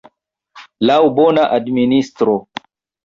[0.89, 2.39] Laŭ bona administro.